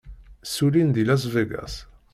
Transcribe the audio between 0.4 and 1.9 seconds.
Ssullin deg Las Vegas.